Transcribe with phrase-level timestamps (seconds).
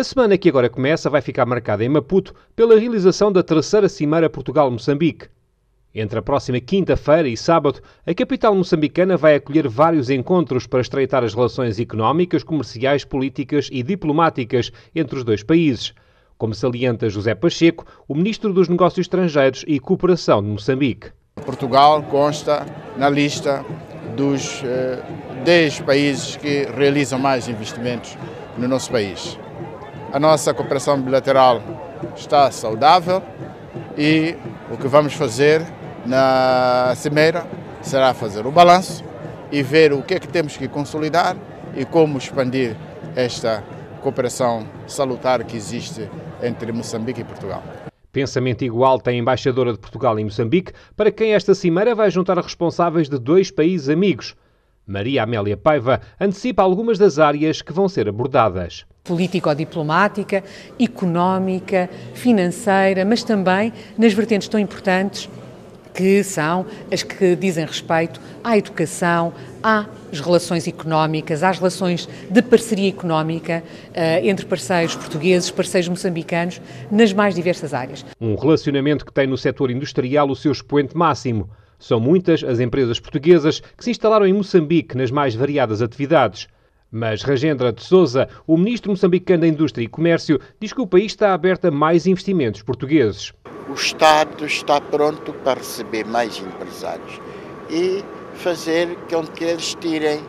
[0.00, 4.30] A semana que agora começa vai ficar marcada em Maputo pela realização da terceira Cimeira
[4.30, 5.26] Portugal-Moçambique.
[5.94, 11.22] Entre a próxima quinta-feira e sábado, a capital moçambicana vai acolher vários encontros para estreitar
[11.22, 15.92] as relações económicas, comerciais, políticas e diplomáticas entre os dois países,
[16.38, 21.10] como salienta José Pacheco, o ministro dos Negócios Estrangeiros e Cooperação de Moçambique.
[21.44, 22.64] Portugal consta
[22.96, 23.62] na lista
[24.16, 25.02] dos eh,
[25.44, 28.16] 10 países que realizam mais investimentos
[28.56, 29.38] no nosso país.
[30.12, 31.62] A nossa cooperação bilateral
[32.16, 33.22] está saudável
[33.96, 34.34] e
[34.68, 35.64] o que vamos fazer
[36.04, 37.46] na Cimeira
[37.80, 39.04] será fazer o balanço
[39.52, 41.36] e ver o que é que temos que consolidar
[41.76, 42.76] e como expandir
[43.14, 43.62] esta
[44.02, 46.10] cooperação salutar que existe
[46.42, 47.62] entre Moçambique e Portugal.
[48.10, 52.36] Pensamento igual tem a embaixadora de Portugal em Moçambique, para quem esta cimeira vai juntar
[52.36, 54.34] responsáveis de dois países amigos.
[54.84, 60.44] Maria Amélia Paiva antecipa algumas das áreas que vão ser abordadas político-diplomática,
[60.78, 65.28] económica, financeira, mas também nas vertentes tão importantes
[65.94, 72.88] que são as que dizem respeito à educação, às relações económicas, às relações de parceria
[72.88, 78.04] económica uh, entre parceiros portugueses, parceiros moçambicanos, nas mais diversas áreas.
[78.20, 81.50] Um relacionamento que tem no setor industrial o seu expoente máximo.
[81.78, 86.46] São muitas as empresas portuguesas que se instalaram em Moçambique nas mais variadas atividades.
[86.92, 91.12] Mas Ragendra de Souza, o ministro moçambicano da Indústria e Comércio, diz que o país
[91.12, 93.32] está aberto a mais investimentos portugueses.
[93.68, 97.20] O Estado está pronto para receber mais empresários
[97.70, 100.20] e fazer com que eles tirem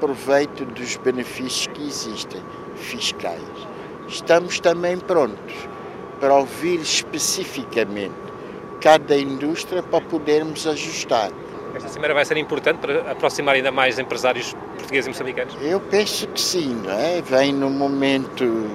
[0.00, 2.42] proveito dos benefícios que existem,
[2.74, 3.40] fiscais.
[4.08, 5.54] Estamos também prontos
[6.18, 8.14] para ouvir especificamente
[8.80, 11.30] cada indústria para podermos ajustar.
[11.74, 15.56] Esta cimeira vai ser importante para aproximar ainda mais empresários portugueses e moçambicanos?
[15.62, 17.20] Eu penso que sim, não é?
[17.22, 18.68] Vem no momento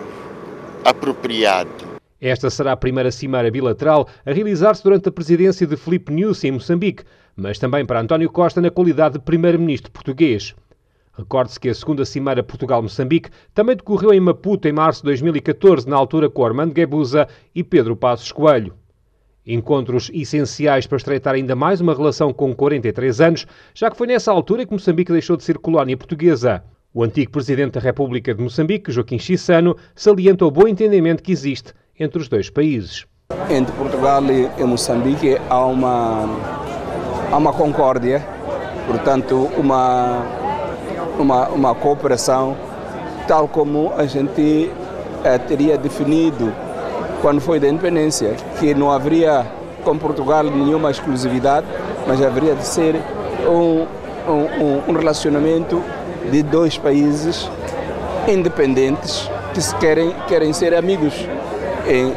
[0.86, 1.70] apropriado.
[2.22, 6.52] Esta será a primeira cimeira bilateral a realizar-se durante a presidência de Filipe Nyusi em
[6.52, 7.04] Moçambique,
[7.36, 10.56] mas também para António Costa na qualidade de primeiro-ministro português.
[11.18, 15.96] Recorde-se que a segunda cimeira Portugal-Moçambique também decorreu em Maputo em março de 2014, na
[15.96, 18.74] altura com Armando Guebuza e Pedro Passos Coelho.
[19.46, 24.32] Encontros essenciais para estreitar ainda mais uma relação com 43 anos, já que foi nessa
[24.32, 26.64] altura que Moçambique deixou de ser colónia portuguesa.
[26.94, 31.74] O antigo presidente da República de Moçambique, Joaquim Chissano, salienta o bom entendimento que existe
[32.00, 33.06] entre os dois países.
[33.50, 34.24] Entre Portugal
[34.58, 36.26] e Moçambique há uma,
[37.30, 38.26] há uma concórdia,
[38.88, 40.24] portanto, uma,
[41.20, 42.56] uma, uma cooperação,
[43.28, 44.72] tal como a gente
[45.26, 46.54] eh, teria definido
[47.24, 49.48] quando foi da independência, que não haveria
[49.86, 51.66] com Portugal nenhuma exclusividade,
[52.06, 52.98] mas haveria de ser
[53.48, 53.88] um,
[54.30, 55.82] um, um relacionamento
[56.30, 57.50] de dois países
[58.28, 61.14] independentes que se querem, querem ser amigos,
[61.88, 62.14] em,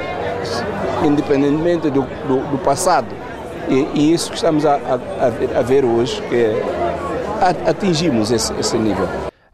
[1.06, 3.06] independentemente do, do, do passado.
[3.68, 6.62] E, e, isso que estamos a, a, a ver hoje, que é,
[7.70, 9.06] atingimos esse, esse nível.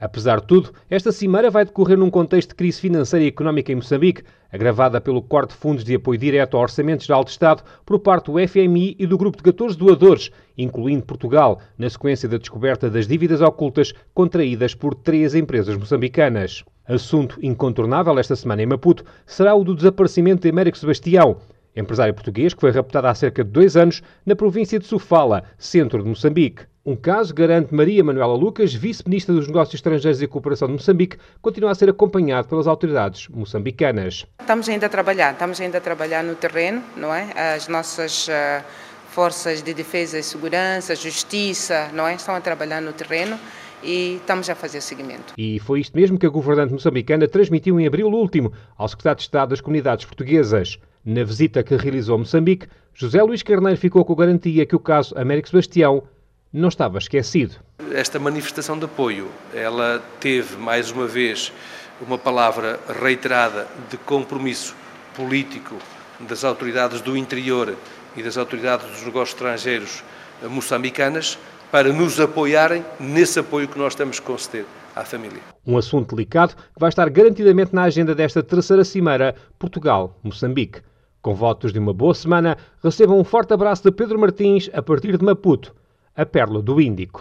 [0.02, 3.76] Apesar de tudo, esta cimeira vai decorrer num contexto de crise financeira e económica em
[3.76, 8.00] Moçambique, agravada pelo corte de fundos de apoio direto a orçamentos de alto Estado por
[8.00, 12.90] parte do FMI e do grupo de 14 doadores, incluindo Portugal, na sequência da descoberta
[12.90, 16.64] das dívidas ocultas contraídas por três empresas moçambicanas.
[16.84, 21.36] Assunto incontornável esta semana em Maputo será o do desaparecimento de Américo Sebastião,
[21.76, 26.02] empresário português que foi raptado há cerca de dois anos na província de Sofala, centro
[26.02, 26.71] de Moçambique.
[26.84, 31.70] Um caso, garante Maria Manuela Lucas, vice-ministra dos Negócios Estrangeiros e Cooperação de Moçambique, continua
[31.70, 34.26] a ser acompanhado pelas autoridades moçambicanas.
[34.40, 37.54] Estamos ainda a trabalhar, estamos ainda a trabalhar no terreno, não é?
[37.54, 38.64] As nossas uh,
[39.10, 42.16] forças de defesa e segurança, justiça, não é?
[42.16, 43.38] Estão a trabalhar no terreno
[43.80, 45.34] e estamos a fazer seguimento.
[45.38, 49.22] E foi isto mesmo que a governante moçambicana transmitiu em abril último ao secretário de
[49.22, 50.80] Estado das Comunidades Portuguesas.
[51.04, 54.80] Na visita que realizou a Moçambique, José Luís Carneiro ficou com a garantia que o
[54.80, 56.02] caso Américo Sebastião
[56.52, 57.54] não estava esquecido.
[57.92, 61.52] Esta manifestação de apoio, ela teve mais uma vez
[62.00, 64.74] uma palavra reiterada de compromisso
[65.14, 65.76] político
[66.20, 67.74] das autoridades do interior
[68.16, 70.04] e das autoridades dos negócios estrangeiros
[70.42, 71.38] moçambicanas
[71.70, 75.40] para nos apoiarem nesse apoio que nós temos que conceder à família.
[75.66, 80.80] Um assunto delicado que vai estar garantidamente na agenda desta terceira cimeira Portugal-Moçambique.
[81.22, 85.16] Com votos de uma boa semana, recebam um forte abraço de Pedro Martins a partir
[85.16, 85.72] de Maputo
[86.14, 87.20] a pérola do Índico.